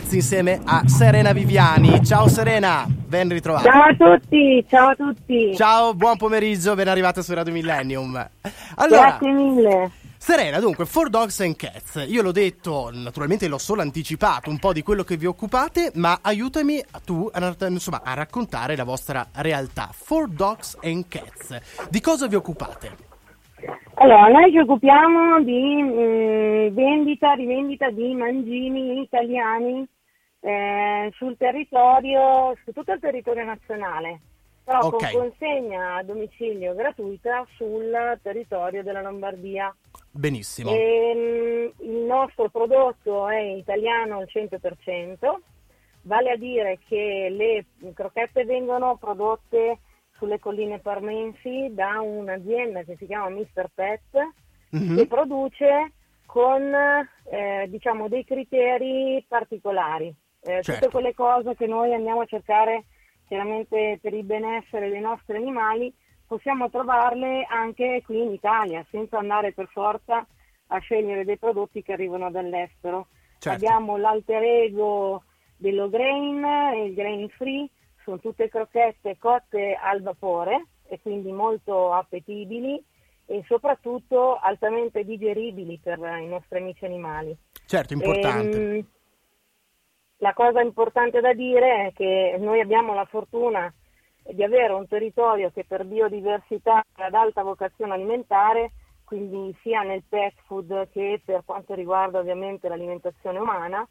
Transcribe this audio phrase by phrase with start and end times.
[0.00, 2.04] insieme a Serena Viviani.
[2.04, 3.70] Ciao Serena, ben ritrovata.
[3.70, 5.54] Ciao a tutti, ciao a tutti.
[5.56, 8.28] Ciao, buon pomeriggio, ben arrivata su Radio Millennium.
[8.76, 9.90] Allora, Grazie mille.
[10.16, 12.04] Serena, dunque, For Dogs and Cats.
[12.06, 16.20] Io l'ho detto, naturalmente l'ho solo anticipato un po' di quello che vi occupate, ma
[16.22, 19.90] aiutami tu a, insomma, a raccontare la vostra realtà.
[19.92, 21.88] For Dogs and Cats.
[21.90, 23.10] Di cosa vi occupate?
[24.02, 29.86] Allora, noi ci occupiamo di mh, vendita, rivendita di mangimi italiani
[30.40, 34.20] eh, sul territorio, su tutto il territorio nazionale,
[34.64, 35.08] però Ok.
[35.12, 39.72] con consegna a domicilio gratuita sul territorio della Lombardia.
[40.10, 40.72] Benissimo.
[40.72, 45.32] E, mh, il nostro prodotto è italiano al 100%,
[46.02, 49.78] vale a dire che le crocchette vengono prodotte
[50.22, 53.66] sulle colline parmensi da un'azienda che si chiama Mr.
[53.74, 54.00] Pet
[54.70, 54.96] Mhm.
[54.96, 55.92] che produce
[56.26, 60.06] con eh, diciamo dei criteri particolari.
[60.40, 60.72] Eh, Certo.
[60.72, 62.84] Tutte quelle cose che noi andiamo a cercare
[63.26, 65.92] chiaramente per il benessere dei nostri animali
[66.26, 70.24] possiamo trovarle anche qui in Italia senza andare per forza
[70.68, 73.08] a scegliere dei prodotti che arrivano dall'estero.
[73.38, 73.50] Certo.
[73.66, 75.24] Abbiamo l'alter ego
[75.56, 76.44] dello grain
[76.86, 77.68] il grain free,
[78.04, 82.82] sono tutte crocchette cotte al vapore e quindi molto appetibili
[83.26, 87.36] e soprattutto altamente digeribili per i nostri amici animali.
[87.66, 88.76] Certo, importante.
[88.76, 88.86] Ehm,
[90.18, 93.72] la cosa importante da dire è che noi abbiamo la fortuna
[94.24, 98.72] di avere un territorio che per biodiversità è ad alta vocazione alimentare,
[99.04, 103.86] quindi sia nel pet food che per quanto riguarda ovviamente l'alimentazione umana,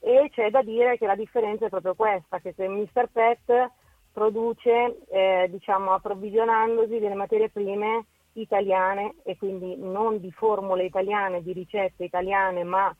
[0.00, 3.08] e c'è da dire che la differenza è proprio questa, che se Mr.
[3.12, 3.70] Pet
[4.12, 11.52] produce, eh, diciamo, approvvigionandosi delle materie prime italiane e quindi non di formule italiane, di
[11.52, 12.94] ricette italiane, ma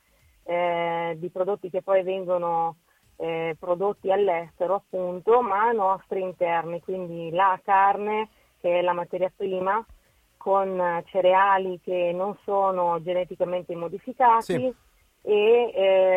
[0.44, 2.76] eh, di prodotti che poi vengono
[3.16, 8.28] eh, prodotti all'estero appunto, ma nostri interni, quindi la carne
[8.60, 9.84] che è la materia prima
[10.36, 14.74] con cereali che non sono geneticamente modificati Sì.
[15.22, 16.07] e eh,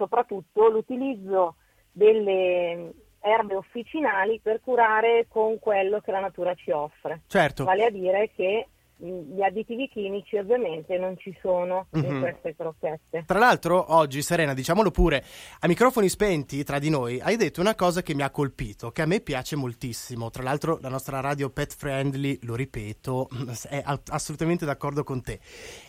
[0.00, 1.56] soprattutto l'utilizzo
[1.92, 7.20] delle erbe officinali per curare con quello che la natura ci offre.
[7.26, 7.64] Certo.
[7.64, 8.66] Vale a dire che
[9.00, 12.04] gli additivi chimici ovviamente non ci sono Mhm.
[12.04, 13.24] in queste crocchette.
[13.26, 15.24] Tra l'altro, oggi, Serena, diciamolo pure,
[15.60, 19.02] a microfoni spenti tra di noi, hai detto una cosa che mi ha colpito, che
[19.02, 20.30] a me piace moltissimo.
[20.30, 23.28] Tra l'altro, la nostra radio pet friendly, lo ripeto,
[23.68, 25.40] è a- assolutamente d'accordo con te.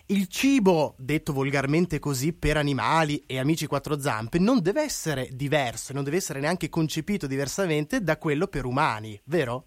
[0.07, 5.93] Il cibo, detto volgarmente così, per animali e amici quattro zampe, non deve essere diverso,
[5.93, 9.65] non deve essere neanche concepito diversamente da quello per umani, vero?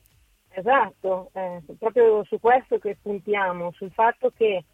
[0.57, 4.65] Esatto, è proprio su questo che puntiamo, sul fatto che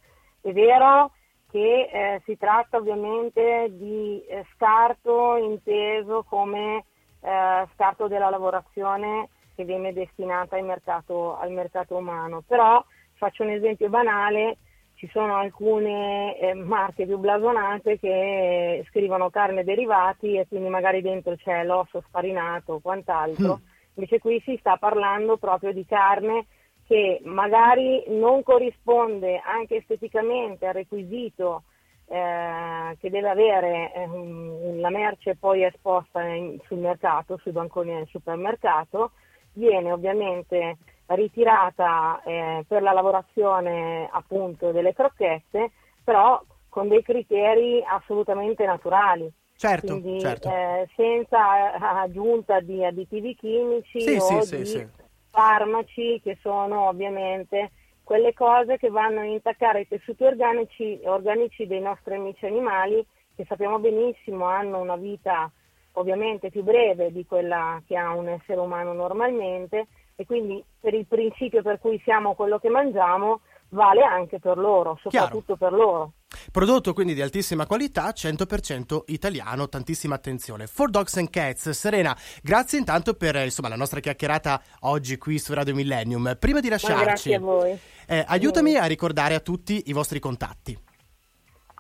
[0.43, 1.13] è vero
[1.51, 6.85] che eh, si tratta ovviamente di eh, scarto inteso come
[7.23, 13.51] eh, scarto della lavorazione che viene destinata al mercato, al mercato umano, però faccio un
[13.51, 14.59] esempio banale,
[14.95, 21.35] ci sono alcune eh, marche più blasonate che scrivono carne derivati e quindi magari dentro
[21.37, 23.61] c'è l'osso sfarinato o quant'altro.
[24.01, 26.47] Invece qui si sta parlando proprio di carne
[26.87, 31.65] che magari non corrisponde anche esteticamente al requisito
[32.07, 38.07] eh, che deve avere ehm, la merce poi esposta in- sul mercato, sui banconi del
[38.09, 39.11] supermercato,
[39.53, 45.73] viene ovviamente ritirata eh, per la lavorazione appunto delle crocchette,
[46.03, 49.31] però con dei criteri assolutamente naturali.
[49.61, 50.49] Certo, Quindi certo.
[50.49, 54.89] eh, senza eh, aggiunta di additivi chimici Sì, o sì, di sì.
[55.29, 57.71] farmaci che sono ovviamente
[58.03, 63.05] quelle cose che vanno a intaccare i tessuti organici, organici dei nostri amici animali
[63.37, 65.51] che sappiamo benissimo hanno una vita
[65.93, 71.05] ovviamente più breve di quella che ha un essere umano normalmente e quindi per il
[71.05, 76.13] principio per cui siamo quello che mangiamo vale anche per loro, soprattutto per loro.
[76.51, 80.67] Prodotto quindi di altissima qualità, 100% italiano, tantissima attenzione.
[80.67, 85.55] For Dogs and Cats, Serena, grazie intanto per insomma, la nostra chiacchierata oggi qui su
[85.55, 86.37] Radio Millennium.
[86.39, 87.79] Prima di lasciarci, grazie a voi.
[88.07, 90.79] eh, aiutami a ricordare a tutti i vostri contatti.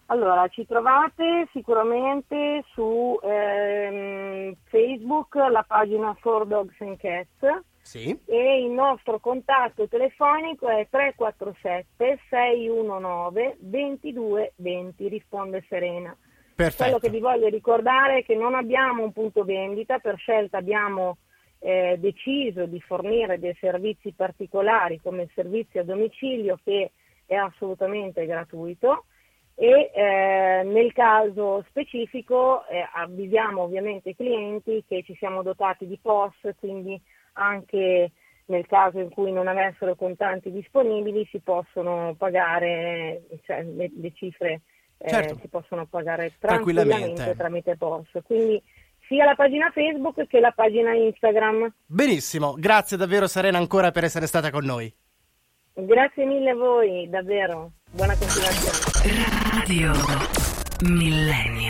[0.06, 8.60] Allora, ci trovate sicuramente su ehm, Facebook, la pagina For Dogs and Cats Sì, e
[8.60, 16.16] il nostro contatto telefonico è 347 619 2220, risponde Serena.
[16.54, 16.98] Quello perfetto.
[16.98, 21.16] che vi voglio ricordare è che non abbiamo un punto vendita, per scelta abbiamo
[21.58, 26.92] eh, deciso di fornire dei servizi particolari come il servizio a domicilio che
[27.26, 29.04] è assolutamente gratuito
[29.54, 35.98] e eh, nel caso specifico eh, avvisiamo ovviamente i clienti che ci siamo dotati di
[36.00, 37.00] POS, quindi
[37.34, 38.10] anche
[38.46, 44.62] nel caso in cui non avessero contanti disponibili si possono pagare, cioè le, le cifre
[44.98, 45.38] eh, certo.
[45.40, 48.08] si possono pagare tranquillamente, tramite POS.
[48.24, 48.62] Quindi
[49.06, 51.72] sia la pagina Facebook che la pagina Instagram.
[51.86, 54.92] Benissimo, grazie davvero Serena ancora per essere stata con noi.
[55.72, 57.72] Grazie mille a voi, davvero.
[57.90, 59.24] Buona continuazione.
[59.54, 59.92] Radio
[60.82, 61.60] Millennio.